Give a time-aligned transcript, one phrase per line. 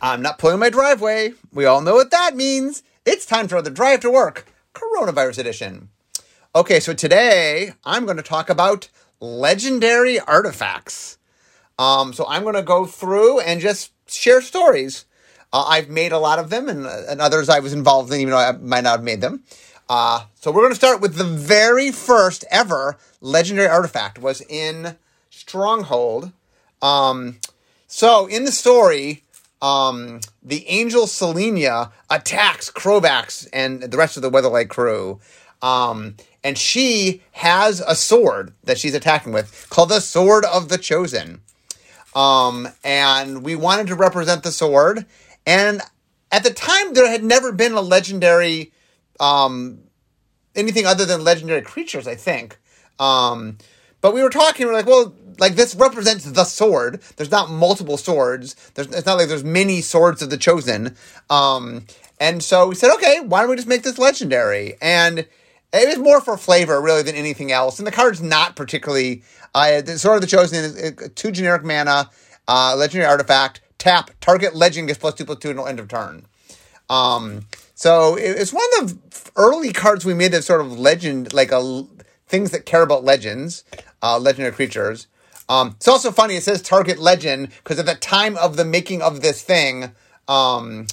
[0.00, 1.32] I'm not pulling my driveway.
[1.52, 2.84] We all know what that means.
[3.04, 5.88] It's time for the drive to work, coronavirus edition.
[6.54, 8.88] Okay, so today I'm going to talk about
[9.18, 11.18] legendary artifacts.
[11.80, 15.04] Um, so I'm going to go through and just share stories.
[15.52, 18.30] Uh, I've made a lot of them, and, and others I was involved in, even
[18.30, 19.42] though I might not have made them.
[19.88, 24.96] Uh, so we're going to start with the very first ever legendary artifact was in
[25.30, 26.30] Stronghold.
[26.82, 27.38] Um,
[27.88, 29.24] so in the story,
[29.60, 35.20] um, the angel Selenia attacks Crovax and the rest of the Weatherlight crew.
[35.60, 40.78] Um, and she has a sword that she's attacking with called the Sword of the
[40.78, 41.40] Chosen.
[42.14, 45.06] Um, and we wanted to represent the sword.
[45.46, 45.82] And
[46.30, 48.72] at the time, there had never been a legendary,
[49.18, 49.80] um,
[50.54, 52.58] anything other than legendary creatures, I think.
[52.98, 53.58] Um,
[54.00, 57.00] but we were talking, we are like, well, like this represents the sword.
[57.16, 58.54] There's not multiple swords.
[58.74, 60.96] There's it's not like there's many swords of the chosen.
[61.30, 61.86] Um,
[62.20, 64.74] and so we said, okay, why don't we just make this legendary?
[64.82, 65.20] And
[65.72, 67.78] it was more for flavor really than anything else.
[67.78, 69.22] And the card's not particularly
[69.54, 72.10] uh, the sword of the chosen is uh, two generic mana,
[72.46, 73.60] uh, legendary artifact.
[73.78, 76.26] Tap target legend gets plus two plus two until end of turn.
[76.90, 81.52] Um, so it's one of the early cards we made that sort of legend, like
[81.52, 81.86] a
[82.26, 83.62] things that care about legends,
[84.02, 85.06] uh, legendary creatures.
[85.48, 86.36] Um, it's also funny.
[86.36, 89.92] It says target legend because at the time of the making of this thing,
[90.26, 90.86] um,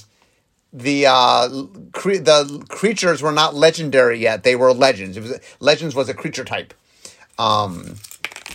[0.72, 1.48] the uh,
[1.92, 4.42] cre- the creatures were not legendary yet.
[4.42, 5.18] They were legends.
[5.18, 6.74] Was legends was a creature type.
[7.38, 7.96] Um,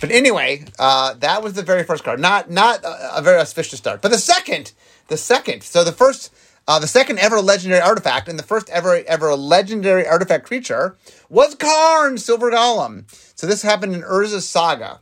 [0.00, 2.20] but anyway, uh, that was the very first card.
[2.20, 4.02] Not not a, a, very auspicious start.
[4.02, 4.72] But the second,
[5.08, 5.62] the second.
[5.62, 6.32] So the first,
[6.66, 10.96] uh, the second ever legendary artifact and the first ever ever legendary artifact creature
[11.28, 13.04] was Karn Silver Golem.
[13.42, 15.00] So this happened in Urza's Saga.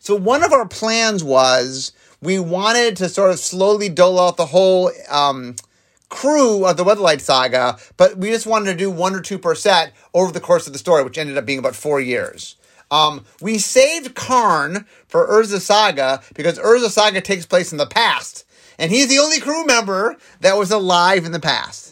[0.00, 4.46] So one of our plans was we wanted to sort of slowly dole out the
[4.46, 5.56] whole um,
[6.08, 9.54] crew of the Weatherlight saga, but we just wanted to do one or two per
[9.54, 12.56] set over the course of the story, which ended up being about four years.
[12.90, 18.46] Um, we saved Karn for Urza Saga because Urza Saga takes place in the past,
[18.78, 21.87] and he's the only crew member that was alive in the past.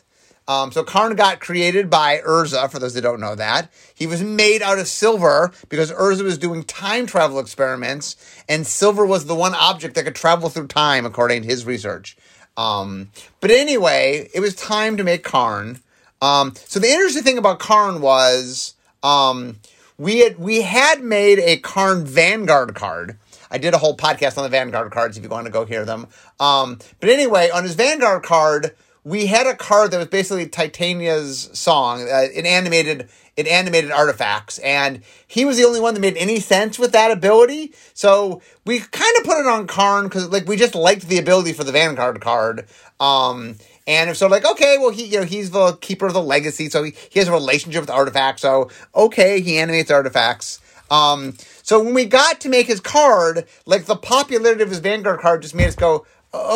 [0.49, 3.71] Um, so Karn got created by Urza, for those that don't know that.
[3.95, 8.17] He was made out of silver because Urza was doing time travel experiments,
[8.49, 12.17] and silver was the one object that could travel through time, according to his research.
[12.56, 15.81] Um, but anyway, it was time to make Karn.
[16.23, 19.59] Um, so the interesting thing about Karn was um,
[19.99, 23.19] we had we had made a Karn Vanguard card.
[23.51, 25.85] I did a whole podcast on the Vanguard cards if you want to go hear
[25.85, 26.09] them.
[26.41, 28.75] Um, but anyway, on his Vanguard card,
[29.06, 33.09] we had a card that was basically Titania's song, uh, an animated
[33.39, 37.12] an animated artifacts, and he was the only one that made any sense with that
[37.12, 37.72] ability.
[37.94, 41.53] So we kind of put it on Karn because like we just liked the ability
[41.53, 42.67] for the Vanguard card.
[42.99, 43.56] Um,
[43.87, 46.69] and if so like, okay, well he you know he's the keeper of the legacy,
[46.69, 48.43] so he, he has a relationship with artifacts.
[48.43, 50.61] So okay, he animates artifacts.
[50.91, 55.21] Um, so when we got to make his card, like the popularity of his Vanguard
[55.21, 56.06] card just made us go,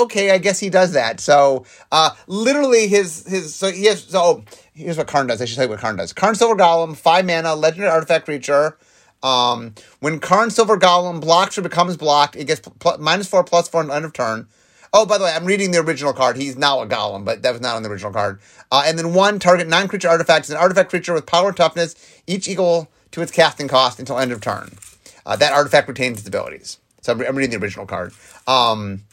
[0.02, 1.20] okay, I guess he does that.
[1.20, 5.40] So, uh, literally his, his, so he has, so here's what Karn does.
[5.40, 6.12] I should tell you what Karn does.
[6.12, 8.76] Karn Silver Golem, five mana, legendary artifact creature.
[9.22, 13.68] Um, when Karn Silver Golem blocks or becomes blocked, it gets pl- minus four, plus
[13.68, 14.46] four on end of turn.
[14.92, 16.36] Oh, by the way, I'm reading the original card.
[16.36, 18.40] He's now a golem, but that was not on the original card.
[18.72, 21.56] Uh, and then one target non creature artifact is an artifact creature with power and
[21.56, 21.94] toughness,
[22.26, 24.70] each equal to its casting cost until end of turn.
[25.24, 26.78] Uh, that artifact retains its abilities.
[27.02, 28.12] So I'm, I'm reading the original card.
[28.48, 29.04] Um,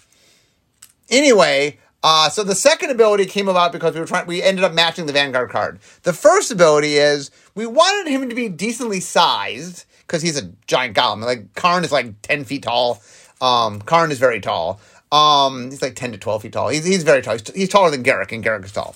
[1.10, 4.28] Anyway, uh, so the second ability came about because we were trying.
[4.28, 5.80] We ended up matching the Vanguard card.
[6.04, 10.96] The first ability is we wanted him to be decently sized because he's a giant
[10.96, 11.24] golem.
[11.24, 13.02] Like Karn is like ten feet tall.
[13.42, 14.80] Um, Karn is very tall.
[15.12, 16.70] Um, he's like ten to twelve feet tall.
[16.70, 17.34] He's he's very tall.
[17.34, 18.96] He's, he's taller than Garruk, and Garruk is tall.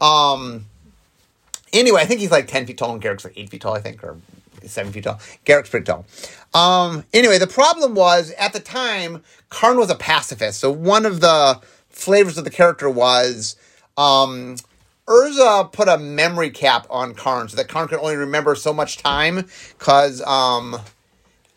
[0.00, 0.66] Um,
[1.72, 3.74] anyway, I think he's like ten feet tall, and Garruk's like eight feet tall.
[3.74, 4.16] I think, or
[4.68, 5.20] seven feet tall.
[5.44, 6.04] Garruk's pretty tall.
[6.54, 10.60] Um, anyway, the problem was at the time, Karn was a pacifist.
[10.60, 13.56] So one of the flavors of the character was
[13.96, 14.56] um,
[15.06, 18.98] Urza put a memory cap on Karn so that Karn could only remember so much
[18.98, 19.46] time
[19.78, 20.78] because um,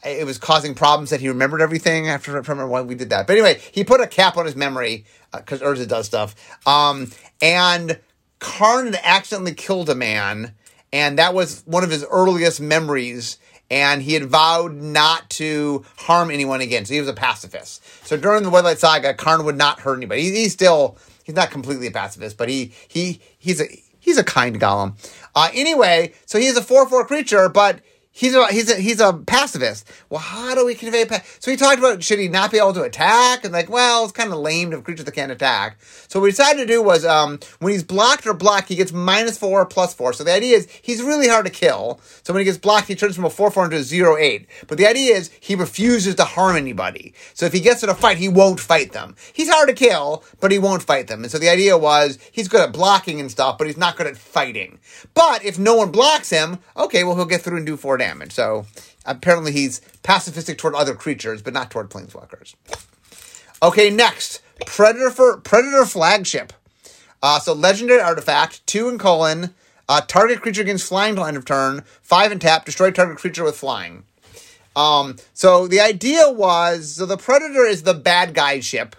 [0.04, 2.08] it was causing problems that he remembered everything.
[2.08, 3.28] after remember when we did that.
[3.28, 6.36] But anyway, he put a cap on his memory because uh, Urza does stuff.
[6.68, 7.12] Um,
[7.42, 8.00] and
[8.40, 10.54] Karn accidentally killed a man,
[10.96, 13.38] and that was one of his earliest memories
[13.70, 16.86] and he had vowed not to harm anyone again.
[16.86, 17.84] So he was a pacifist.
[18.08, 20.22] So during the Weatherlight Saga, Karn would not hurt anybody.
[20.22, 23.66] He, he's still he's not completely a pacifist, but he he he's a
[24.00, 24.94] he's a kind golem.
[25.36, 27.82] Uh, anyway, so he's a four four creature, but
[28.18, 29.92] He's a he's a he's a pacifist.
[30.10, 32.58] Well, how do we convey a pa- So he talked about should he not be
[32.58, 35.34] able to attack and like, well, it's kind of lame to have creatures that can't
[35.34, 35.82] attack.
[36.08, 38.94] So what we decided to do was um, when he's blocked or blocked, he gets
[38.94, 40.14] minus four or plus four.
[40.14, 42.00] So the idea is he's really hard to kill.
[42.24, 44.48] So when he gets blocked, he turns from a four four into a zero eight.
[44.68, 47.14] But the idea is he refuses to harm anybody.
[47.34, 49.18] So if he gets in a fight, he won't fight them.
[49.34, 51.24] He's hard to kill, but he won't fight them.
[51.24, 54.08] And so the idea was he's good at blocking and stuff, but he's not good
[54.08, 54.80] at fighting.
[55.14, 58.05] But if no one blocks him, okay, well he'll get through and do four damage
[58.06, 58.32] damage.
[58.34, 58.66] So
[59.06, 62.56] apparently he's pacifistic toward other creatures, but not toward planeswalkers.
[63.62, 66.54] Okay, next Predator for Predator flagship.
[67.24, 69.56] Uh, so legendary artifact, two and colon.
[69.88, 71.84] Uh, target creature gains flying till end of turn.
[72.02, 72.66] Five and tap.
[72.66, 74.04] Destroy target creature with flying.
[74.76, 78.96] Um, so the idea was so the Predator is the bad guy ship.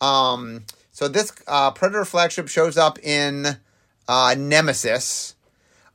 [0.00, 3.56] Um, so this uh, Predator flagship shows up in
[4.06, 5.34] uh, Nemesis.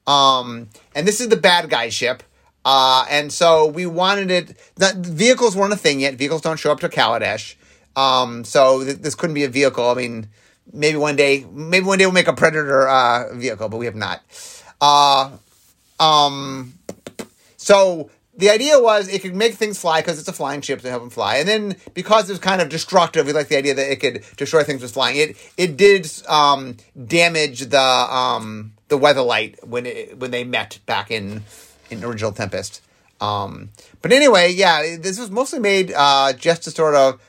[0.08, 2.24] Um, and this is the bad guy ship.
[2.66, 4.60] Uh, and so we wanted it.
[4.78, 6.16] Vehicles weren't a thing yet.
[6.16, 7.56] Vehicles don't show up to Kaladesh.
[7.96, 9.90] Um, so th- this couldn't be a vehicle.
[9.90, 10.28] I mean,
[10.72, 13.96] maybe one day, maybe one day we'll make a Predator uh, vehicle, but we have
[13.96, 14.22] not.
[14.82, 15.32] Uh,
[16.00, 16.74] um,
[17.58, 18.10] so
[18.40, 21.02] the idea was it could make things fly because it's a flying ship to help
[21.02, 23.92] them fly, and then because it was kind of destructive, we like the idea that
[23.92, 25.18] it could destroy things with flying.
[25.18, 31.12] It it did um, damage the um, the Weatherlight when it when they met back
[31.12, 31.44] in
[31.90, 32.82] in original Tempest.
[33.22, 33.70] Um,
[34.02, 37.22] but anyway, yeah, this was mostly made uh, just to sort of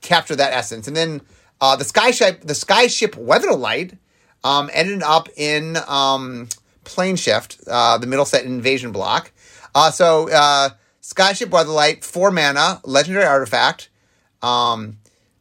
[0.00, 0.88] capture that essence.
[0.88, 1.20] And then
[1.60, 3.96] uh, the skyship, the skyship Weatherlight,
[4.44, 6.48] um, ended up in um,
[6.84, 9.32] Planeshift, uh, the middle set invasion block.
[9.74, 10.70] Uh, so uh,
[11.02, 13.88] skyship Weatherlight, four mana, legendary artifact.
[14.42, 14.98] Um,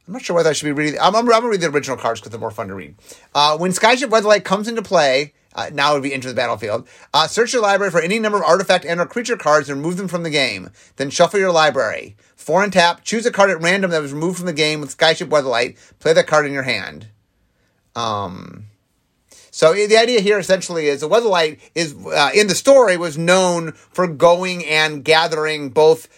[0.07, 0.99] I'm not sure whether I should be reading.
[0.99, 2.95] I'm, I'm, I'm gonna read the original cards because they're more fun to read.
[3.33, 6.87] Uh, when Skyship Weatherlight comes into play, uh, now would be enter the battlefield.
[7.13, 9.97] Uh, search your library for any number of artifact and or creature cards and remove
[9.97, 10.69] them from the game.
[10.97, 12.15] Then shuffle your library.
[12.35, 13.03] Four and tap.
[13.03, 15.77] Choose a card at random that was removed from the game with Skyship Weatherlight.
[15.99, 17.07] Play that card in your hand.
[17.95, 18.65] Um.
[19.51, 23.71] So the idea here essentially is the Weatherlight is uh, in the story was known
[23.71, 26.09] for going and gathering both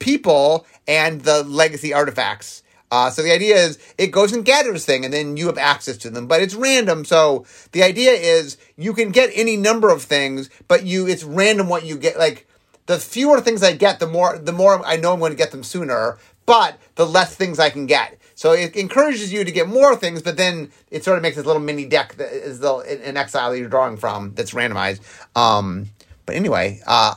[0.00, 2.59] people and the legacy artifacts.
[2.90, 5.96] Uh, so the idea is it goes and gathers thing and then you have access
[5.96, 7.04] to them, but it's random.
[7.04, 11.68] So the idea is you can get any number of things, but you, it's random
[11.68, 12.18] what you get.
[12.18, 12.48] Like
[12.86, 15.52] the fewer things I get, the more, the more I know I'm going to get
[15.52, 18.18] them sooner, but the less things I can get.
[18.34, 21.46] So it encourages you to get more things, but then it sort of makes this
[21.46, 25.00] little mini deck that is the, an exile you're drawing from that's randomized.
[25.36, 25.90] Um,
[26.26, 27.14] but anyway, uh,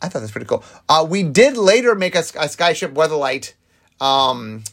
[0.00, 0.64] I thought that's pretty cool.
[0.88, 3.54] Uh, we did later make a, a Skyship Weatherlight.
[4.00, 4.64] Um,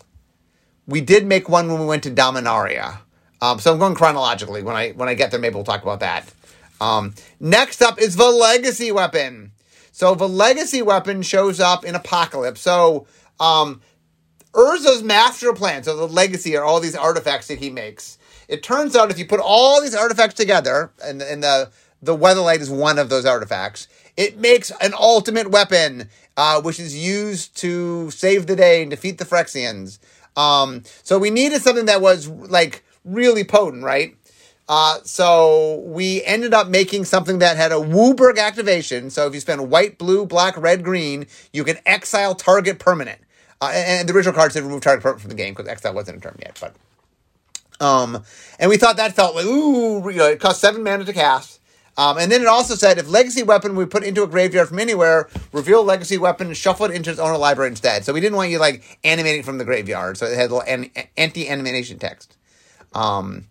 [0.88, 3.00] we did make one when we went to Dominaria.
[3.42, 4.64] Um, so I'm going chronologically.
[4.64, 6.32] When I when I get there, maybe we'll talk about that.
[6.82, 9.52] Um, next up is the legacy weapon.
[9.92, 12.62] So the legacy weapon shows up in Apocalypse.
[12.62, 13.08] So
[13.40, 13.82] um,
[14.54, 15.84] Urza's master plan.
[15.84, 18.18] So the legacy are all these artifacts that he makes.
[18.48, 21.70] It turns out if you put all these artifacts together, and, and the
[22.02, 26.96] the Weatherlight is one of those artifacts, it makes an ultimate weapon, uh, which is
[26.96, 30.00] used to save the day and defeat the Phyrexians.
[30.38, 34.16] Um, so we needed something that was like really potent, right?
[34.70, 39.10] Uh, so we ended up making something that had a WUBRG activation.
[39.10, 43.20] So if you spend white, blue, black, red, green, you can exile target permanent.
[43.62, 45.94] Uh, and, and, the original card said remove target permanent from the game because exile
[45.94, 46.58] wasn't a term yet.
[46.62, 46.76] But
[47.84, 48.24] um,
[48.60, 51.57] and we thought that felt like ooh, you know, it cost seven mana to cast.
[51.98, 54.78] Um, and then it also said if legacy weapon we put into a graveyard from
[54.78, 58.06] anywhere, reveal legacy weapon, shuffle it into its owner library instead.
[58.06, 60.18] So we didn't want you like animating from the graveyard.
[60.18, 62.38] So it had a little anti animation text.
[62.94, 63.46] Um,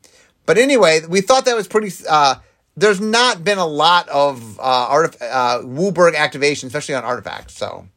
[0.46, 1.92] but anyway, we thought that was pretty.
[2.08, 2.36] Uh,
[2.76, 7.54] there's not been a lot of uh, artif- uh, activation, especially on artifacts.
[7.54, 7.88] So,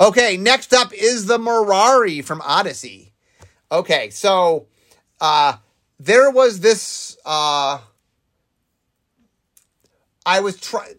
[0.00, 3.12] okay, next up is the Mirari from Odyssey.
[3.72, 4.66] Okay, so
[5.22, 5.56] uh,
[5.98, 7.16] there was this.
[7.24, 7.78] Uh,
[10.26, 10.94] I was trying.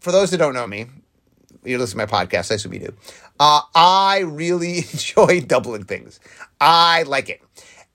[0.00, 0.86] For those who don't know me,
[1.64, 2.50] you listen to my podcast.
[2.50, 2.94] I assume you do.
[3.40, 6.20] Uh, I really enjoy doubling things.
[6.60, 7.42] I like it,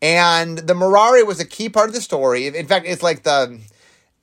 [0.02, 2.48] and the Mirari was a key part of the story.
[2.48, 3.60] In fact, it's like the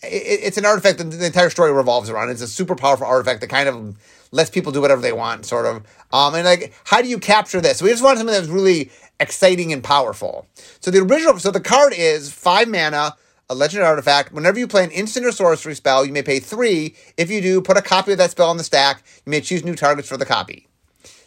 [0.03, 2.31] it, it's an artifact that the entire story revolves around.
[2.31, 3.97] It's a super powerful artifact that kind of
[4.33, 5.77] lets people do whatever they want, sort of.
[6.13, 7.79] Um, and like, how do you capture this?
[7.79, 10.47] So we just wanted something that was really exciting and powerful.
[10.81, 13.17] So the original, so the card is five mana
[13.51, 14.33] a legendary artifact.
[14.33, 16.95] Whenever you play an instant or sorcery spell, you may pay three.
[17.17, 19.03] If you do, put a copy of that spell on the stack.
[19.27, 20.69] You may choose new targets for the copy.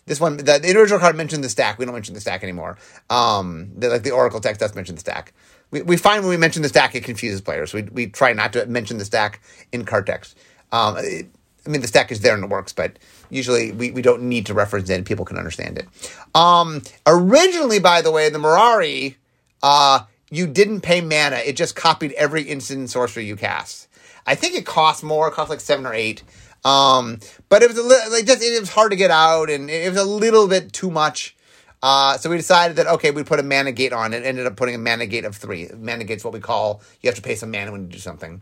[0.05, 1.77] This one, the, the original card mentioned the stack.
[1.77, 2.77] We don't mention the stack anymore.
[3.09, 5.33] Um, the, like the Oracle text does mention the stack.
[5.71, 7.73] We, we find when we mention the stack, it confuses players.
[7.73, 9.41] We, we try not to mention the stack
[9.73, 10.37] in card text.
[10.71, 11.27] Um, it,
[11.65, 12.99] I mean, the stack is there and it works, but
[13.29, 15.87] usually we, we don't need to reference it and people can understand it.
[16.35, 19.15] Um, originally, by the way, the Mirari,
[19.61, 20.01] uh,
[20.33, 21.37] you didn't pay mana.
[21.37, 23.87] It just copied every instant sorcery you cast.
[24.25, 25.27] I think it cost more.
[25.27, 26.23] It cost like seven or eight.
[26.65, 29.89] Um, but it was a like just, it was hard to get out and it
[29.89, 31.35] was a little bit too much.
[31.83, 34.25] Uh, so we decided that okay, we'd put a mana gate on it.
[34.25, 35.69] Ended up putting a mana gate of three.
[35.77, 38.41] Mana gate's what we call you have to pay some mana when you do something.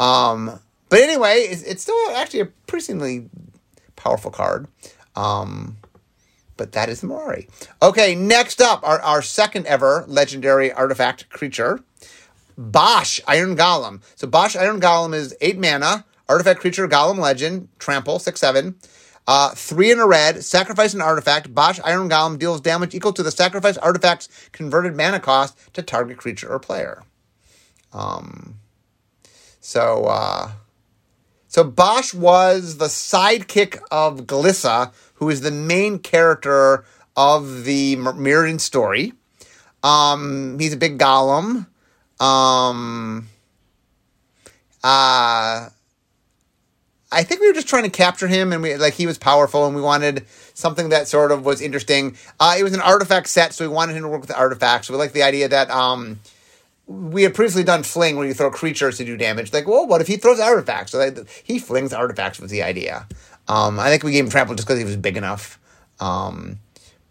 [0.00, 3.28] Um, but anyway, it's, it's, still actually a pretty seemingly
[3.96, 4.66] powerful card.
[5.14, 5.76] Um,
[6.58, 7.48] but that is the Mirari.
[7.80, 11.80] Okay, next up, our, our second ever legendary artifact creature,
[12.58, 14.02] Bosh Iron Golem.
[14.16, 18.74] So Bosh Iron Golem is eight mana, artifact creature, Golem legend, trample, six seven.
[19.26, 21.54] Uh, three in a red, sacrifice an artifact.
[21.54, 26.16] Bosh Iron Golem deals damage equal to the sacrifice artifact's converted mana cost to target
[26.16, 27.02] creature or player.
[27.92, 28.54] Um,
[29.60, 30.52] so, uh,
[31.46, 36.84] so Bosh was the sidekick of Glissa, who is the main character
[37.16, 39.12] of the Mirrodin story.
[39.82, 41.66] Um, he's a big golem.
[42.20, 43.28] Um,
[44.82, 45.68] uh,
[47.10, 49.66] I think we were just trying to capture him, and we like he was powerful,
[49.66, 52.16] and we wanted something that sort of was interesting.
[52.38, 54.88] Uh, it was an artifact set, so we wanted him to work with artifacts.
[54.88, 56.20] So we like the idea that um,
[56.86, 59.52] we had previously done fling, where you throw creatures to do damage.
[59.52, 60.92] Like, well, what if he throws artifacts?
[60.92, 63.06] So like, he flings artifacts was the idea.
[63.48, 65.58] Um, I think we gave him trample just because he was big enough.
[66.00, 66.58] Um,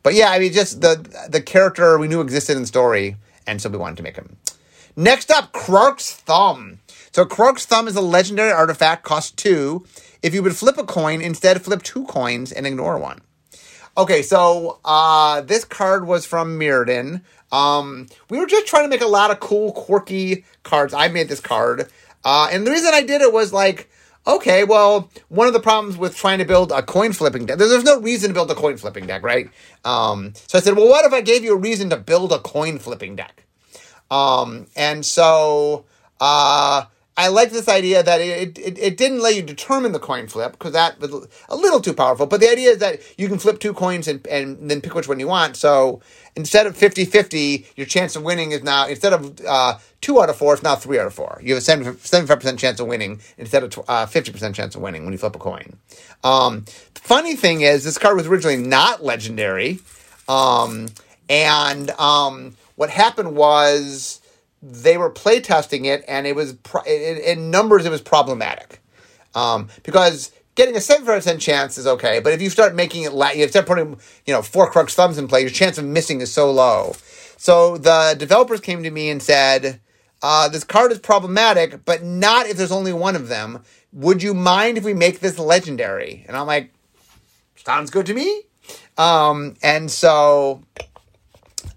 [0.04, 0.96] but yeah, I mean, just the
[1.30, 4.38] the character we knew existed in the story, and so we wanted to make him.
[4.96, 6.80] Next up, Krark's Thumb.
[7.12, 9.86] So Krark's Thumb is a legendary artifact, cost two.
[10.24, 13.22] If you would flip a coin, instead flip two coins and ignore one.
[13.98, 17.22] Okay, so uh, this card was from Mirrodin.
[17.52, 20.94] Um, we were just trying to make a lot of cool, quirky cards.
[20.94, 21.90] I made this card.
[22.24, 23.90] Uh, and the reason I did it was like,
[24.28, 27.84] okay, well, one of the problems with trying to build a coin flipping deck, there's
[27.84, 29.50] no reason to build a coin flipping deck, right?
[29.86, 32.40] Um, so I said, well, what if I gave you a reason to build a
[32.40, 33.46] coin flipping deck?
[34.12, 35.86] Um, and so,
[36.20, 36.86] uh,
[37.18, 40.52] I like this idea that it, it, it didn't let you determine the coin flip
[40.52, 42.28] because that was a little too powerful.
[42.28, 45.08] But the idea is that you can flip two coins and, and then pick which
[45.08, 45.56] one you want.
[45.56, 46.00] So
[46.36, 50.30] instead of 50 50, your chance of winning is now, instead of uh, two out
[50.30, 51.40] of four, it's now three out of four.
[51.44, 55.12] You have a 75% chance of winning instead of uh, 50% chance of winning when
[55.12, 55.76] you flip a coin.
[56.24, 59.80] Um, funny thing is, this card was originally not legendary.
[60.30, 60.90] Um,
[61.30, 64.22] and um, what happened was
[64.62, 68.82] they were playtesting it, and it was in numbers it was problematic
[69.36, 73.14] um, because getting a seven percent chance is okay, but if you start making it,
[73.14, 76.22] la- you start putting you know four Krark's Thumbs in play, your chance of missing
[76.22, 76.96] is so low.
[77.38, 79.80] So the developers came to me and said,
[80.24, 83.64] uh, "This card is problematic, but not if there's only one of them.
[83.94, 86.74] Would you mind if we make this legendary?" And I'm like,
[87.56, 88.44] "Sounds good to me."
[88.98, 90.64] Um, and so,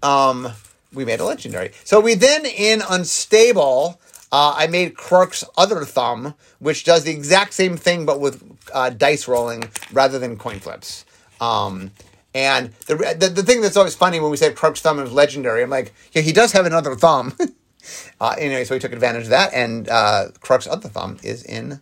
[0.01, 0.51] um,
[0.93, 1.71] we made a legendary.
[1.83, 3.99] So we then in unstable.
[4.31, 8.41] Uh, I made Krark's other thumb, which does the exact same thing but with
[8.73, 11.05] uh, dice rolling rather than coin flips.
[11.41, 11.91] Um,
[12.33, 15.63] and the, the, the thing that's always funny when we say Krark's thumb is legendary,
[15.63, 17.35] I'm like, yeah, he does have another thumb.
[18.21, 21.81] uh, anyway, so we took advantage of that, and uh, Krark's other thumb is in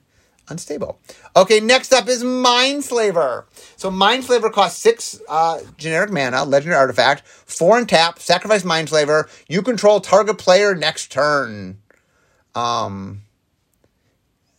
[0.49, 0.99] unstable.
[1.35, 3.45] Okay, next up is Mindslaver.
[3.75, 9.29] So Mindslaver costs six uh, generic mana, legendary artifact, four and tap, sacrifice Mindslaver.
[9.47, 11.79] You control target player next turn.
[12.55, 13.21] Um,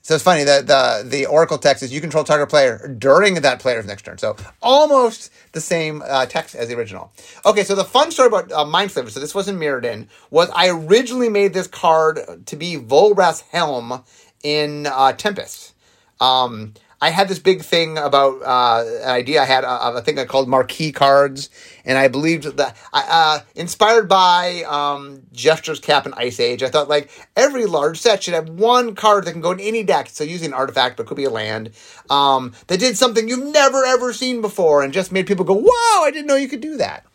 [0.02, 3.60] so it's funny that the the Oracle text is you control target player during that
[3.60, 4.18] player's next turn.
[4.18, 7.12] So almost the same uh, text as the original.
[7.46, 11.28] Okay, so the fun story about uh, Mindslaver, so this wasn't Mirrodin, was I originally
[11.28, 14.02] made this card to be Volrath's Helm
[14.42, 15.74] in uh, Tempest.
[16.20, 20.18] Um, I had this big thing about uh, an idea I had of a thing
[20.18, 21.48] I called marquee cards,
[21.86, 26.90] and I believed that uh, inspired by um, Jester's Cap and Ice Age, I thought
[26.90, 30.10] like every large set should have one card that can go in any deck.
[30.10, 31.70] So using an artifact, but could be a land
[32.10, 36.02] um, that did something you've never ever seen before, and just made people go, "Wow!
[36.04, 37.06] I didn't know you could do that."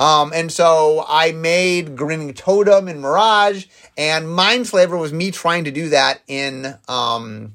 [0.00, 5.70] Um, and so I made Grinning Totem in Mirage, and Mindslaver was me trying to
[5.70, 6.76] do that in.
[6.88, 7.52] Um,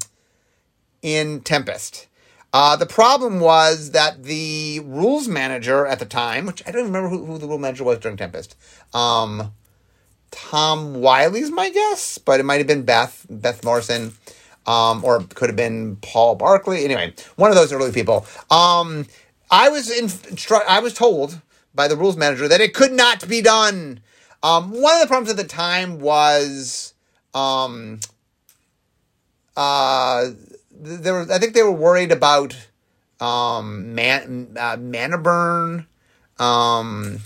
[1.04, 2.08] in Tempest.
[2.52, 6.92] Uh, the problem was that the rules manager at the time, which I don't even
[6.92, 8.56] remember who, who the rule manager was during Tempest,
[8.94, 9.52] um,
[10.30, 14.14] Tom Wylie's my guess, but it might have been Beth, Beth Moursund,
[14.66, 16.84] um, or could have been Paul Barclay.
[16.84, 18.26] Anyway, one of those early people.
[18.50, 19.06] Um,
[19.50, 20.10] I was in,
[20.66, 21.40] I was told
[21.74, 24.00] by the rules manager that it could not be done.
[24.42, 26.94] Um, one of the problems at the time was,
[27.34, 28.00] um,
[29.56, 30.30] uh,
[30.80, 32.56] they were I think they were worried about
[33.20, 35.86] um man uh, mana burn.
[36.38, 37.20] Um,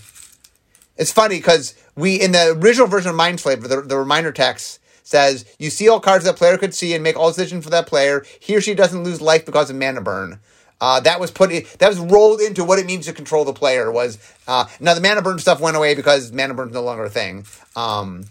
[0.97, 5.45] it's funny because we in the original version of Mindslaver, the, the reminder text says
[5.57, 8.25] you see all cards that player could see and make all decisions for that player.
[8.39, 10.39] He or she doesn't lose life because of mana burn.
[10.81, 13.91] Uh, that was put that was rolled into what it means to control the player.
[13.91, 17.05] Was uh, now the mana burn stuff went away because mana burn is no longer
[17.05, 17.45] a thing.
[17.75, 18.25] Um,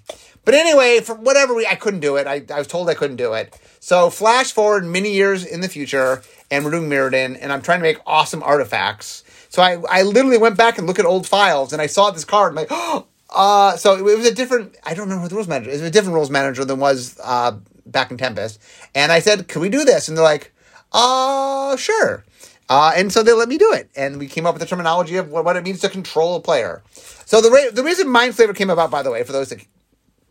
[0.49, 2.26] but anyway, for whatever reason, I couldn't do it.
[2.26, 3.55] I, I was told I couldn't do it.
[3.81, 7.81] So flash forward many years in the future, and we're doing Mirrodin, and I'm trying
[7.81, 9.25] to make awesome artifacts.
[9.50, 12.25] So I, I literally went back and looked at old files, and I saw this
[12.25, 12.52] card.
[12.52, 14.75] I'm like, oh, uh, so it, was a different.
[14.85, 15.69] I don't remember what the rules manager.
[15.69, 18.59] It was a different rules manager than was uh, back in Tempest.
[18.95, 20.50] And I said, "Can we do this?" And they're like,
[20.93, 22.25] "Uh, sure."
[22.71, 25.17] Uh, and so they let me do it, and we came up with the terminology
[25.17, 26.83] of what, what it means to control a player.
[27.26, 29.61] So the the reason Mindslaver came about, by the way, for those that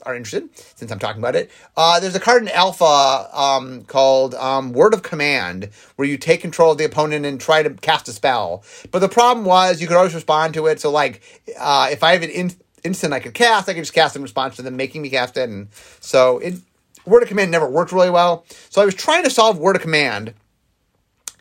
[0.03, 4.35] are interested, since I'm talking about it, uh, there's a card in Alpha um, called
[4.35, 8.07] um, Word of Command, where you take control of the opponent and try to cast
[8.07, 8.63] a spell.
[8.91, 10.79] But the problem was you could always respond to it.
[10.79, 11.21] So, like,
[11.59, 14.21] uh, if I have an in- instant I could cast, I could just cast in
[14.21, 15.49] response to them making me cast it.
[15.49, 16.55] And so, it,
[17.05, 18.45] Word of Command never worked really well.
[18.69, 20.33] So I was trying to solve Word of Command,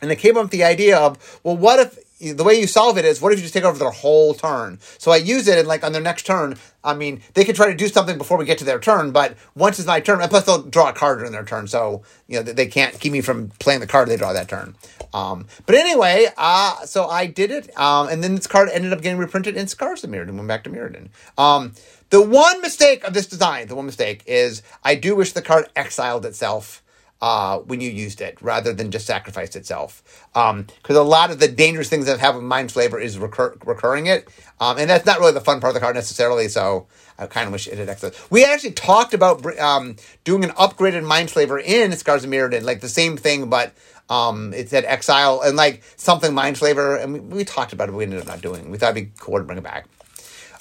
[0.01, 2.97] and I came up with the idea of, well, what if the way you solve
[2.97, 4.79] it is what if you just take over their whole turn?
[4.97, 7.67] So I use it and like on their next turn, I mean, they can try
[7.67, 10.29] to do something before we get to their turn, but once it's my turn, and
[10.29, 13.21] plus they'll draw a card during their turn, so you know they can't keep me
[13.21, 14.75] from playing the card they draw that turn.
[15.13, 19.01] Um, but anyway, uh, so I did it, um, and then this card ended up
[19.01, 21.09] getting reprinted in Scars of Mirrodin, went back to Mirrodin.
[21.37, 21.73] Um,
[22.09, 25.69] the one mistake of this design, the one mistake is I do wish the card
[25.75, 26.81] exiled itself
[27.21, 30.03] uh, when you used it rather than just sacrifice itself.
[30.33, 34.07] Because um, a lot of the dangerous things that have a Mindslaver is recur- recurring
[34.07, 34.27] it.
[34.59, 36.47] Um, and that's not really the fun part of the card necessarily.
[36.47, 38.19] So I kind of wish it had exited.
[38.29, 42.89] We actually talked about um, doing an upgraded Mindslaver in Scars of Mirrodin, like the
[42.89, 43.73] same thing, but
[44.09, 47.01] um, it said exile and like something Mindslaver.
[47.03, 48.69] And we, we talked about it, we ended up not doing.
[48.69, 49.87] We thought it'd be cool to bring it back.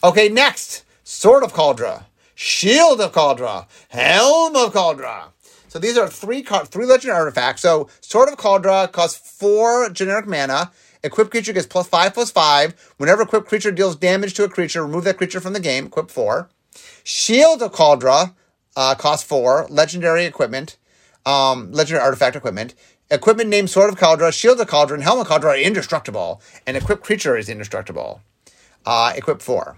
[0.03, 5.29] Okay, next Sword of Kaldra, Shield of Kaldra, Helm of Kaldra.
[5.69, 7.63] So these are three three legendary artifacts.
[7.63, 10.71] So Sword of Kaldra costs four generic mana.
[11.03, 12.75] Equipped creature gets plus five plus five.
[12.97, 15.87] Whenever equipped creature deals damage to a creature, remove that creature from the game.
[15.87, 16.49] Equip four.
[17.05, 18.35] Shield of Kaldra
[18.77, 19.67] uh, costs four.
[19.69, 20.77] Legendary equipment,
[21.25, 22.75] um, legendary artifact equipment.
[23.09, 26.77] Equipment named Sword of Kaldra, Shield of Kaldra, and Helm of Kaldra are indestructible, and
[26.77, 28.21] equipped creature is indestructible.
[28.85, 29.77] Uh, equip four.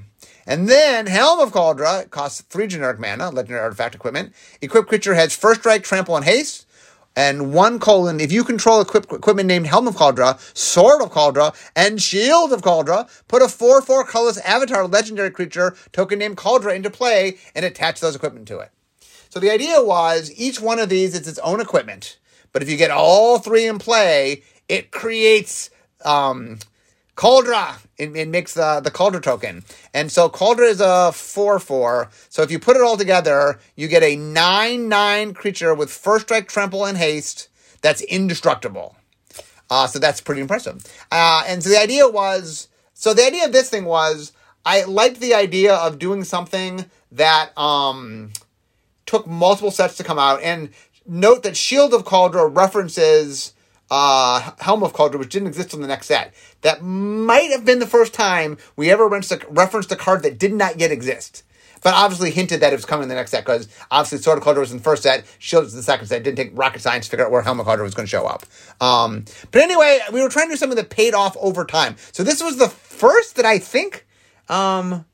[0.49, 4.33] And then Helm of Kaldra costs three generic mana, legendary artifact equipment.
[4.63, 6.65] Equipped creature has first strike, trample, and haste.
[7.15, 11.55] And one colon, if you control equip, equipment named Helm of Kaldra, Sword of Kaldra,
[11.77, 16.75] and Shield of Kaldra, put a 4 4 colorless avatar legendary creature token named Kaldra
[16.75, 18.71] into play and attach those equipment to it.
[19.29, 22.19] So the idea was each one of these is its own equipment.
[22.55, 25.69] But if you get all three in play, it creates
[26.07, 26.59] um,
[27.19, 27.81] Kaldra.
[27.99, 29.65] It, makes the, the Kaldra token.
[29.93, 32.11] And so Kaldra is a 4 4.
[32.29, 36.27] So if you put it all together, you get a 9 9 creature with first
[36.27, 37.49] strike, trample, and haste
[37.81, 38.97] that's indestructible.
[39.69, 40.85] Uh, so that's pretty impressive.
[41.11, 44.33] Uh, and so the idea was so the idea of this thing was
[44.65, 48.31] I liked the idea of doing something that um,
[49.07, 50.41] took multiple sets to come out.
[50.43, 50.71] And
[51.05, 53.55] note that Shield of Kaldra references
[53.91, 56.35] uh, Helm of Kaldra, which didn't exist on the next set.
[56.63, 60.79] That might have been the first time we ever referenced a card that did not
[60.79, 61.43] yet exist.
[61.83, 64.45] But obviously hinted that it was coming in the next set because obviously Sword of
[64.45, 66.23] Kaldra was in the first set, Shield was in the second set.
[66.23, 68.27] Didn't take rocket science to figure out where Helm of Kaldra was going to show
[68.27, 68.45] up.
[68.81, 71.97] Um, but anyway, we were trying to do something that paid off over time.
[72.13, 74.07] So this was the first that I think
[74.49, 75.05] um,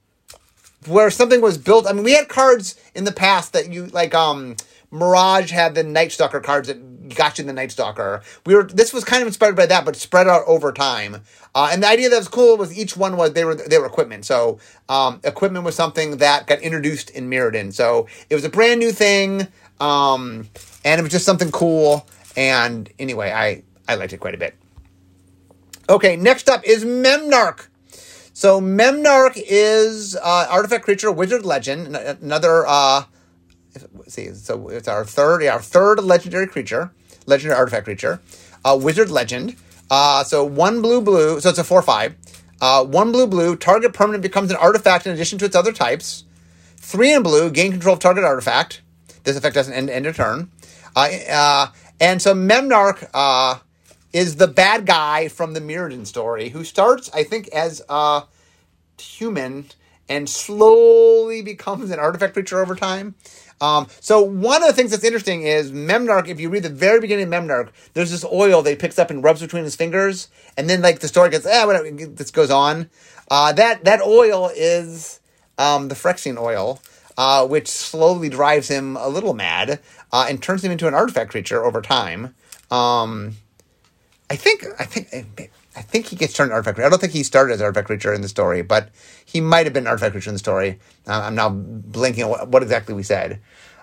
[0.86, 1.86] where something was built.
[1.86, 4.14] I mean, we had cards in the past that you like.
[4.14, 4.56] Um,
[4.94, 8.22] Mirage had the Night Stalker cards that got you in the Night Stalker.
[8.46, 11.16] We were this was kind of inspired by that, but spread out over time.
[11.54, 13.86] Uh, and the idea that was cool was each one was they were they were
[13.86, 14.24] equipment.
[14.24, 17.72] So um, equipment was something that got introduced in Mirrodin.
[17.72, 19.48] So it was a brand new thing,
[19.80, 20.48] um,
[20.84, 22.06] and it was just something cool.
[22.36, 24.54] And anyway, I I liked it quite a bit.
[25.88, 27.66] Okay, next up is Memnarch.
[28.32, 33.04] So Memnarch is uh, artifact creature, wizard legend, another uh,
[34.06, 36.92] see, so it's our third, our third legendary creature,
[37.26, 38.20] legendary artifact creature,
[38.64, 39.56] uh, wizard legend.
[39.90, 42.14] Uh, so one blue blue, so it's a four five.
[42.60, 46.24] Uh, one blue blue, target permanent becomes an artifact in addition to its other types.
[46.76, 48.82] Three in blue, gain control of target artifact.
[49.24, 50.50] This effect doesn't end, end a turn.
[50.94, 51.66] Uh, uh,
[52.00, 53.58] and so Memnarch uh,
[54.12, 58.24] is the bad guy from the Mirrodin story who starts, I think, as a
[58.98, 59.66] human
[60.08, 63.14] and slowly becomes an artifact creature over time.
[63.60, 66.28] Um, so one of the things that's interesting is Memnarch.
[66.28, 69.10] If you read the very beginning of Memnarch, there's this oil that he picks up
[69.10, 72.50] and rubs between his fingers, and then like the story gets ah whatever this goes
[72.50, 72.90] on.
[73.30, 75.20] Uh, that that oil is
[75.56, 76.80] um, the Phyrexian oil,
[77.16, 79.80] uh, which slowly drives him a little mad
[80.12, 82.34] uh, and turns him into an artifact creature over time.
[82.70, 83.36] Um,
[84.28, 86.86] I think I think I think he gets turned artifact creature.
[86.86, 88.90] I don't think he started as artifact creature in the story, but
[89.24, 90.78] he might have been artifact creature in the story.
[91.06, 93.40] Uh, I'm now blinking what, what, exactly we said.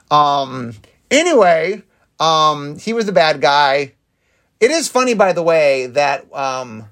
[0.09, 0.73] Um,
[1.09, 1.83] anyway,
[2.19, 3.93] um, he was the bad guy.
[4.59, 6.85] It is funny, by the way, that um,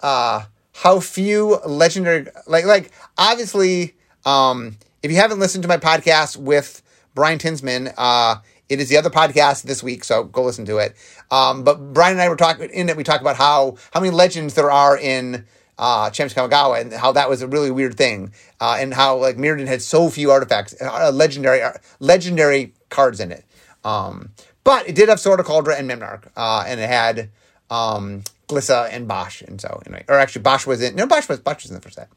[0.00, 3.94] uh, how few legendary like like obviously
[4.26, 6.82] um, if you haven't listened to my podcast with
[7.14, 8.36] Brian Tinsman, uh,
[8.68, 10.96] it is the other podcast this week, so go listen to it.
[11.30, 12.96] Um, but Brian and I were talking in it.
[12.96, 15.44] We talked about how how many legends there are in
[15.78, 19.36] uh, Champs Kamigawa and how that was a really weird thing, uh, and how like
[19.36, 23.44] Mirrodin had so few artifacts, uh, legendary uh, legendary cards in it.
[23.84, 24.30] Um,
[24.62, 27.30] but it did have Sword of Kaldra and Memnarch, uh, and it had
[27.70, 31.40] um, Glissa and Bosh, and so anyway, or actually Bosh was in no Bosh was
[31.40, 32.08] Bosh was in the first set.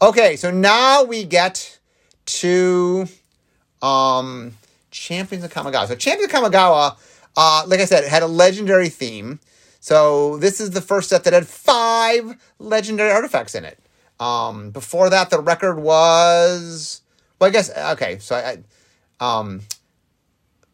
[0.00, 1.78] Okay, so now we get
[2.26, 3.06] to
[3.82, 4.56] um,
[4.94, 5.88] Champions of Kamigawa.
[5.88, 6.96] So Champions of Kamigawa,
[7.36, 9.40] uh, like I said, had a legendary theme.
[9.80, 13.78] So this is the first set that had five legendary artifacts in it.
[14.20, 17.02] Um, before that, the record was
[17.38, 18.18] well, I guess okay.
[18.20, 18.58] So I,
[19.20, 19.62] um,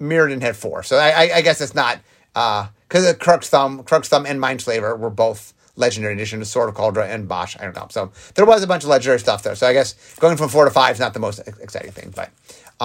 [0.01, 0.83] Mirrodin had four.
[0.83, 1.99] So I, I, I guess it's not
[2.35, 6.75] because uh, Krark's Thumb, Krark's Thumb, and Mindslaver were both legendary edition to Sword of
[6.75, 7.57] Kaldra and Bosh.
[7.59, 7.87] I don't know.
[7.91, 9.55] So there was a bunch of legendary stuff there.
[9.55, 12.31] So I guess going from four to five is not the most exciting thing, but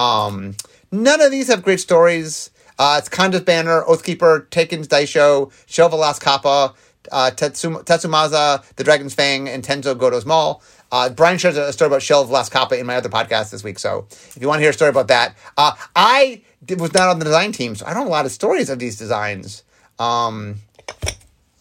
[0.00, 0.56] um,
[0.92, 2.50] None of these have great stories.
[2.78, 6.74] Uh, it's Konda's Banner, Oathkeeper, Takeno's Daisho, Shell of Last Kappa,
[7.10, 10.62] uh, Tetsum- Tatsumasa, The Dragon's Fang, and Tenza Godo's Maul.
[10.92, 13.64] Uh, Brian shares a story about Shell of Last Kappa in my other podcast this
[13.64, 13.78] week.
[13.78, 17.08] So if you want to hear a story about that, uh, I did, was not
[17.08, 19.64] on the design team, so I don't know a lot of stories of these designs.
[19.98, 20.56] Um,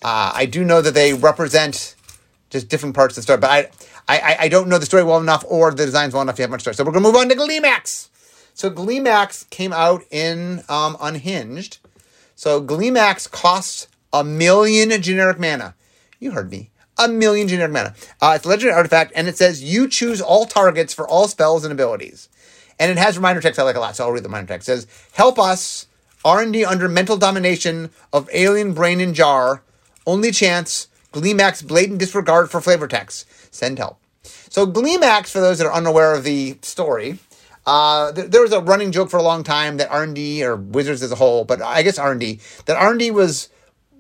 [0.04, 1.96] uh, I do know that they represent
[2.50, 3.70] just different parts of the story, but I,
[4.08, 6.52] I, I don't know the story well enough or the designs well enough to have
[6.52, 6.76] much story.
[6.76, 8.10] So we're going to move on to Gleemax.
[8.56, 11.80] So Gleemax came out in um, Unhinged.
[12.36, 15.76] So Gleemax costs a million generic mana.
[16.22, 16.72] You heard me.
[16.98, 17.94] A million generic mana.
[18.22, 21.66] Uh, it's a legendary artifact, and it says you choose all targets for all spells
[21.66, 22.30] and abilities.
[22.80, 24.70] And it has reminder text I like a lot, so I'll read the reminder text.
[24.70, 25.88] It says, help us,
[26.24, 29.64] R&D under mental domination of alien brain in jar.
[30.08, 33.54] Only chance, Gleemax blatant disregard for flavor text.
[33.54, 34.00] Send help.
[34.24, 37.20] So Gleemax, for those that are unaware of the story,
[37.66, 40.44] uh, th- there was a running joke for a long time that R and D
[40.44, 43.12] or Wizards as a whole, but I guess R and D that R and D
[43.12, 43.50] was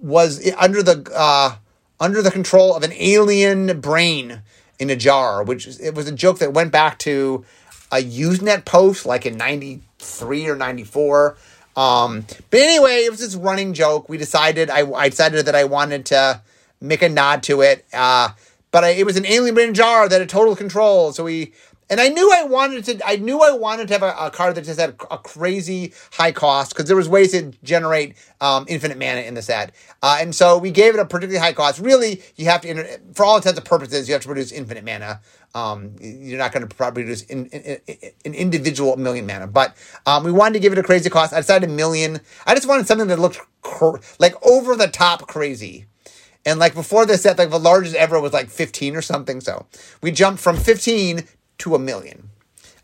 [0.01, 1.55] was under the uh,
[1.99, 4.41] under the control of an alien brain
[4.77, 7.45] in a jar, which it was a joke that went back to
[7.91, 11.37] a Usenet post like in '93 or '94.
[11.75, 14.07] Um, but anyway, it was this running joke.
[14.07, 16.41] We decided I, I decided that I wanted to
[16.79, 17.85] make a nod to it.
[17.91, 18.29] Uh,
[18.71, 21.11] but I, it was an alien brain jar that had total control.
[21.11, 21.53] So we
[21.89, 23.07] and I knew I wanted to.
[23.07, 25.93] I knew I wanted to have a, a card that just had a, a crazy
[26.13, 30.17] high cost because there was ways to generate um, infinite mana in the set, uh,
[30.19, 31.79] and so we gave it a particularly high cost.
[31.79, 35.21] Really, you have to, for all intents and purposes, you have to produce infinite mana.
[35.53, 39.75] Um, you're not going to probably produce in, in, in, an individual million mana, but
[40.05, 41.33] um, we wanted to give it a crazy cost.
[41.33, 42.19] I decided a million.
[42.45, 45.85] I just wanted something that looked cr- like over the top crazy.
[46.45, 49.41] And like before this set, like the largest ever was like 15 or something.
[49.41, 49.65] So
[50.01, 51.25] we jumped from 15
[51.59, 52.29] to a million.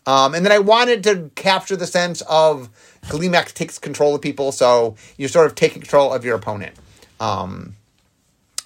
[0.05, 2.69] Um, and then I wanted to capture the sense of
[3.03, 6.75] Gleemax takes control of people, so you're sort of taking control of your opponent.
[7.19, 7.75] Um,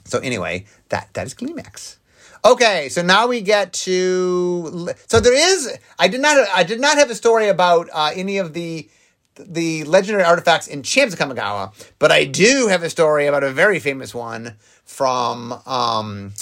[0.06, 1.98] so anyway, that that is Gleemax.
[2.46, 6.98] Okay, so now we get to so there is I did not I did not
[6.98, 8.88] have a story about uh, any of the
[9.38, 13.52] the legendary artifacts in Champs of Kamigawa, but I do have a story about a
[13.52, 16.34] very famous one from um,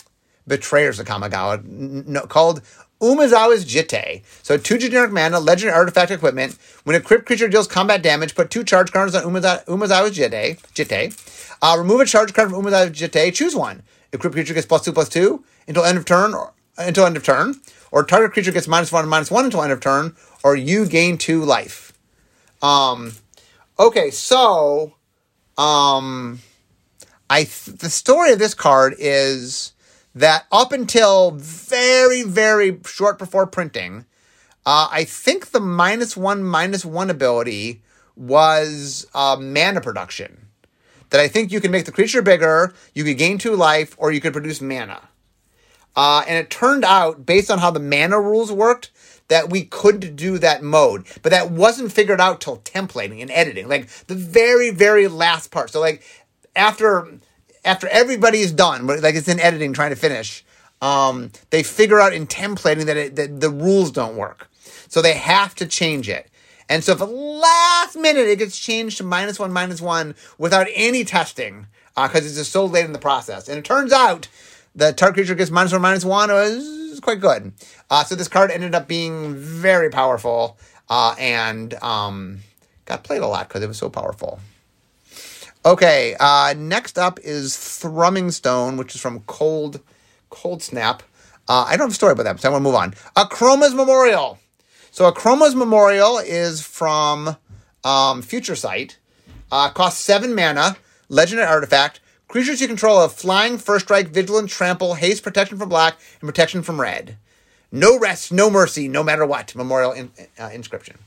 [0.45, 2.61] Betrayers of Kamigawa called
[3.03, 4.23] Umezawa's Jitte.
[4.43, 6.57] So two generic mana, legendary artifact equipment.
[6.85, 10.59] When equipped creature deals combat damage, put two charge cards on Umezawa, Umezawa's Jitte.
[10.73, 11.57] Jitte.
[11.61, 13.33] Uh, remove a charge card from Umezawa's Jitte.
[13.33, 13.83] Choose one.
[14.13, 17.17] If crypt creature gets plus two plus two until end of turn, or, until end
[17.17, 17.59] of turn,
[17.91, 21.17] or target creature gets minus one minus one until end of turn, or you gain
[21.17, 21.91] two life.
[22.61, 23.13] Um,
[23.77, 24.93] okay, so
[25.57, 26.39] um,
[27.29, 29.72] I th- the story of this card is
[30.15, 34.05] that up until very, very short before printing,
[34.65, 37.81] uh, I think the minus one, minus one ability
[38.15, 40.47] was uh, mana production.
[41.09, 44.11] That I think you can make the creature bigger, you could gain two life, or
[44.11, 45.09] you could produce mana.
[45.95, 48.89] Uh, and it turned out, based on how the mana rules worked,
[49.27, 53.67] that we could do that mode, but that wasn't figured out till templating and editing,
[53.67, 55.69] like the very, very last part.
[55.69, 56.03] So like
[56.55, 57.19] after
[57.65, 60.43] after everybody is done, like it's in editing trying to finish,
[60.81, 64.49] um, they figure out in templating that, it, that the rules don't work.
[64.89, 66.29] So they have to change it.
[66.69, 70.67] And so if at last minute it gets changed to minus one, minus one without
[70.73, 73.47] any testing, because uh, it's just so late in the process.
[73.47, 74.27] And it turns out
[74.75, 77.53] the target creature gets minus one, minus one was quite good.
[77.89, 80.57] Uh, so this card ended up being very powerful
[80.89, 82.39] uh, and um,
[82.85, 84.39] got played a lot because it was so powerful.
[85.65, 89.79] Okay, uh, next up is Thrumming Stone, which is from Cold
[90.29, 91.03] Cold Snap.
[91.47, 92.91] Uh, I don't have a story about that, so I'm going to move on.
[93.15, 94.39] Akroma's Memorial.
[94.91, 97.37] So Akroma's Memorial is from
[97.85, 98.97] um, Future Sight.
[99.53, 100.75] Uh, costs seven mana,
[101.07, 102.01] legendary artifact.
[102.27, 106.61] Creatures you control have flying, first strike, vigilant, trample, haste, protection from black, and protection
[106.61, 107.15] from red.
[107.71, 109.55] No rest, no mercy, no matter what.
[109.55, 110.97] Memorial in, uh, inscription.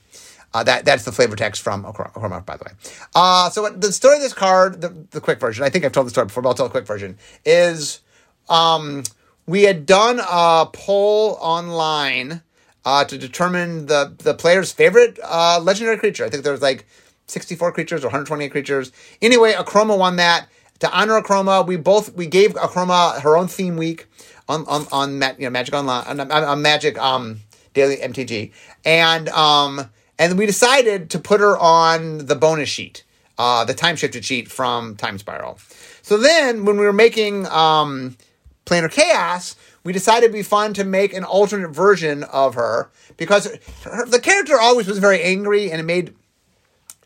[0.55, 2.73] Uh, that that's the flavor text from Akroma, by the way.
[3.15, 6.07] Uh, so the story of this card, the, the quick version, I think I've told
[6.07, 8.01] the story before, but I'll tell the quick version, is
[8.49, 9.03] um,
[9.47, 12.43] we had done a poll online
[12.85, 16.25] uh, to determine the, the player's favorite uh, legendary creature.
[16.25, 16.87] I think there was like
[17.27, 18.93] 64 creatures or 128 creatures.
[19.21, 20.49] Anyway, Akroma won that.
[20.81, 24.07] To honor Akroma, we both we gave Akroma her own theme week
[24.47, 27.41] on on on you know, Magic Online on, on Magic um,
[27.73, 28.53] Daily MTG,
[28.85, 33.05] and um, and we decided to put her on the bonus sheet,
[33.39, 35.59] uh, the time shifted sheet from Time Spiral.
[36.03, 38.17] So then, when we were making um,
[38.65, 43.47] Planar Chaos, we decided it'd be fun to make an alternate version of her because
[43.85, 46.15] her, the character always was very angry, and it made.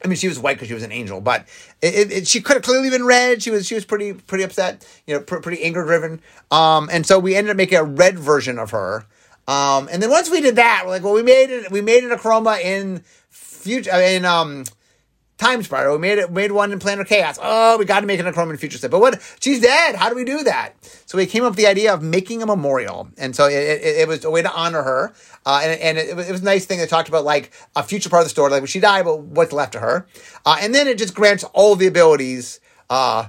[0.03, 1.47] I mean, she was white because she was an angel, but
[1.83, 3.43] it, it, she could have clearly been red.
[3.43, 6.23] She was she was pretty pretty upset, you know, pr- pretty anger driven.
[6.51, 9.05] Um, and so we ended up making a red version of her.
[9.49, 11.71] Um, and then once we did that, we're like, well, we made it.
[11.71, 14.65] We made it Akroma in future in um
[15.41, 15.97] time spiral.
[15.97, 17.39] We made it made one in Planar Chaos.
[17.43, 18.91] Oh, we got to make an Akroma in future set.
[18.91, 19.21] But what?
[19.41, 19.97] She's dead.
[19.97, 20.75] How do we do that?
[21.07, 23.97] So we came up with the idea of making a memorial, and so it, it,
[24.01, 25.13] it was a way to honor her.
[25.45, 28.11] Uh, and and it, it, was a nice thing that talked about like a future
[28.11, 30.07] part of the story, like when she died, but what's left of her.
[30.45, 32.61] Uh, and then it just grants all the abilities.
[32.89, 33.27] Uh,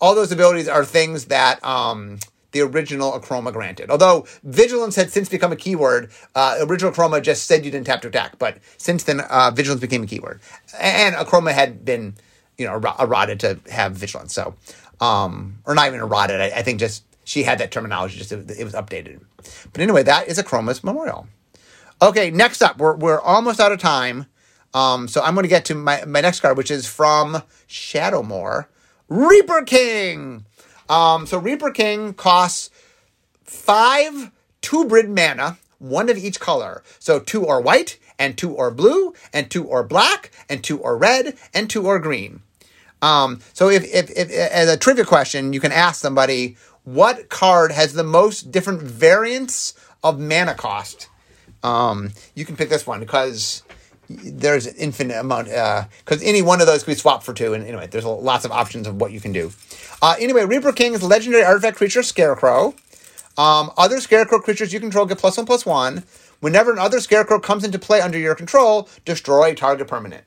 [0.00, 2.18] all those abilities are things that um,
[2.58, 3.90] the original Akroma granted.
[3.90, 8.00] Although Vigilance had since become a keyword, uh, original Akroma just said you didn't have
[8.02, 10.40] to attack, but since then uh, Vigilance became a keyword,
[10.78, 12.14] and Akroma had been,
[12.56, 14.34] you know, eroded to have Vigilance.
[14.34, 14.54] So,
[15.00, 16.40] um, or not even eroded.
[16.40, 18.18] I, I think just she had that terminology.
[18.18, 19.20] Just it, it was updated.
[19.72, 21.28] But anyway, that is Akroma's memorial.
[22.00, 24.26] Okay, next up, we're we're almost out of time.
[24.74, 28.66] Um, so I'm going to get to my, my next card, which is from Shadowmoor,
[29.08, 30.44] Reaper King.
[30.88, 32.70] Um, so Reaper King costs
[33.44, 36.82] five two brid mana, one of each color.
[36.98, 40.96] So two are white, and two are blue, and two are black, and two are
[40.96, 42.42] red, and two are green.
[43.00, 47.70] Um, so if, if, if as a trivia question, you can ask somebody what card
[47.70, 51.08] has the most different variants of mana cost.
[51.62, 53.62] Um, you can pick this one because
[54.08, 57.52] there's an infinite amount because uh, any one of those can be swapped for two
[57.52, 59.52] and anyway there's lots of options of what you can do.
[60.00, 62.74] Uh, anyway reaper king is legendary artifact creature scarecrow.
[63.36, 66.04] Um, other scarecrow creatures you control get plus one plus one.
[66.40, 70.24] Whenever another scarecrow comes into play under your control destroy target permanent.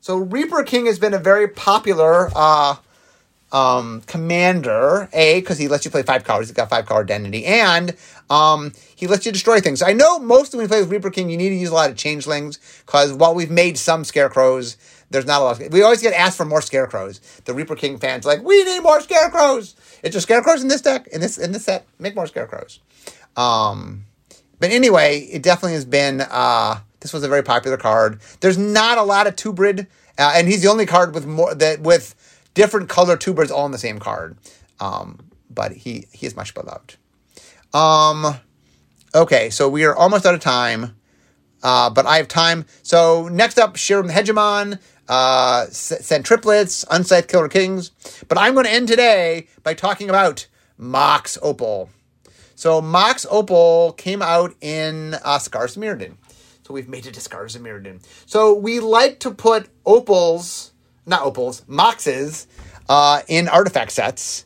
[0.00, 2.76] So reaper king has been a very popular uh,
[3.52, 7.46] um, commander, A, because he lets you play five colors, he's got five color identity,
[7.46, 7.96] and
[8.28, 9.82] um, he lets you destroy things.
[9.82, 11.90] I know most when you play with Reaper King, you need to use a lot
[11.90, 14.76] of changelings, because while we've made some scarecrows,
[15.10, 15.60] there's not a lot.
[15.60, 17.20] Of, we always get asked for more scarecrows.
[17.46, 19.74] The Reaper King fans like, we need more scarecrows.
[20.02, 21.86] It's just scarecrows in this deck, in this in this set.
[21.98, 22.80] Make more scarecrows.
[23.36, 24.04] Um,
[24.60, 26.20] but anyway, it definitely has been.
[26.20, 28.20] Uh, this was a very popular card.
[28.40, 29.86] There's not a lot of two brid,
[30.18, 32.14] uh, and he's the only card with more that with
[32.54, 34.36] different color tubers all in the same card.
[34.80, 36.96] Um, but he he is much beloved.
[37.72, 38.38] Um,
[39.14, 40.94] okay, so we are almost out of time.
[41.62, 42.66] Uh, but I have time.
[42.82, 47.90] So next up, Sharuum the Hegemon, uh, Sen Triplets, Unscythed Killer Kings.
[48.28, 51.90] But I'm going to end today by talking about Mox Opal.
[52.54, 56.16] So Mox Opal came out in uh, Scars Mirrodin.
[56.66, 58.02] So we've made it to Scars Mirrodin.
[58.26, 60.72] So we like to put opals
[61.08, 62.46] not opals, moxes
[62.88, 64.44] uh, in artifact sets.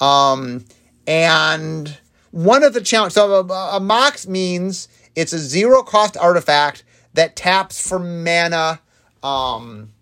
[0.00, 0.64] Um,
[1.06, 1.96] and
[2.30, 7.36] one of the challenges, so a, a mox means it's a zero cost artifact that
[7.36, 8.80] taps for mana,
[9.22, 9.92] um,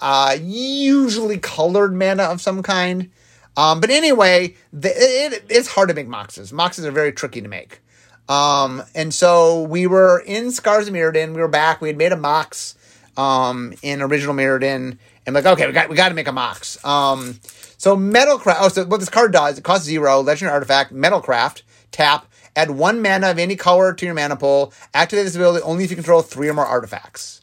[0.00, 3.10] uh, usually colored mana of some kind.
[3.56, 6.52] Um, but anyway, the, it, it's hard to make moxes.
[6.52, 7.80] Moxes are very tricky to make.
[8.28, 11.34] Um, and so we were in Scars of Mirrodin.
[11.34, 11.80] We were back.
[11.80, 12.76] We had made a mox
[13.18, 14.96] um, in original Mirrodin.
[15.26, 16.82] And like, okay, we got we got to make a mox.
[16.84, 17.38] Um,
[17.76, 18.56] so Metalcraft.
[18.60, 19.58] Oh, so what this card does?
[19.58, 20.20] It costs zero.
[20.22, 20.94] Legendary artifact.
[20.94, 21.62] Metalcraft.
[21.90, 22.26] Tap.
[22.56, 24.72] Add one mana of any color to your mana pool.
[24.94, 27.42] Activate this ability only if you control three or more artifacts.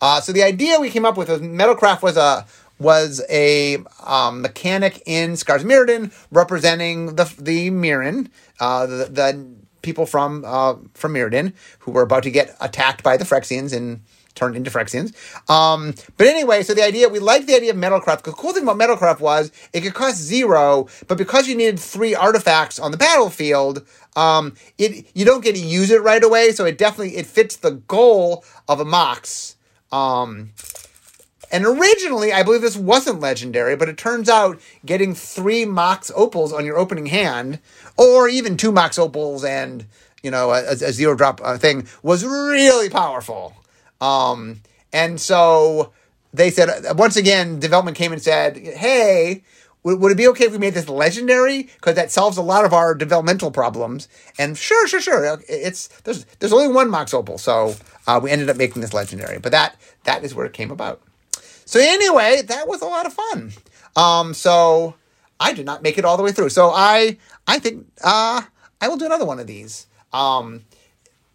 [0.00, 2.46] Uh, so the idea we came up with was Metalcraft was a
[2.78, 8.28] was a um, mechanic in Scars Mirrodin representing the the Mirran,
[8.60, 9.46] uh, the, the
[9.82, 14.02] people from uh, from Mirrodin who were about to get attacked by the Phyrexians and
[14.38, 15.12] turned into Phyrexians.
[15.50, 18.22] Um, but anyway, so the idea we liked the idea of Metalcraft.
[18.22, 22.14] The cool thing about Metalcraft was it could cost zero, but because you needed three
[22.14, 26.52] artifacts on the battlefield, um, it you don't get to use it right away.
[26.52, 29.56] So it definitely it fits the goal of a Mox.
[29.90, 30.50] Um,
[31.50, 36.52] and originally, I believe this wasn't legendary, but it turns out getting three Mox Opals
[36.52, 37.58] on your opening hand,
[37.96, 39.86] or even two Mox Opals and
[40.22, 43.54] you know a, a zero drop uh, thing, was really powerful.
[44.00, 45.92] Um, and so
[46.32, 49.42] they said once again, development came and said, "Hey,
[49.82, 51.64] would, would it be okay if we made this legendary?
[51.64, 54.08] Because that solves a lot of our developmental problems."
[54.38, 55.40] And sure, sure, sure.
[55.48, 57.74] It's there's there's only one Mox Opal, so
[58.06, 59.38] uh, we ended up making this legendary.
[59.38, 61.00] But that that is where it came about.
[61.64, 63.52] So anyway, that was a lot of fun.
[63.96, 64.94] Um, so
[65.40, 66.50] I did not make it all the way through.
[66.50, 68.42] So I I think uh,
[68.80, 69.86] I will do another one of these.
[70.12, 70.64] Um,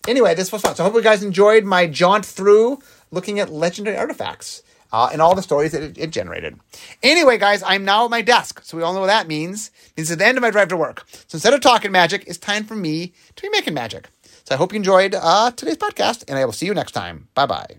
[0.08, 0.76] anyway, this was fun.
[0.76, 2.80] So I hope you guys enjoyed my jaunt through
[3.12, 4.64] looking at legendary artifacts.
[4.92, 6.60] Uh, and all the stories that it, it, generated.
[7.02, 9.72] Anyway, guys, I'm now at my desk, so we all know what that means.
[9.88, 11.04] It means the end of my drive to work.
[11.10, 14.10] So instead of talking magic, it's time for me to be making magic.
[14.44, 17.28] So I hope you enjoyed uh, today's podcast, and I will see you next time.
[17.34, 17.76] Bye bye.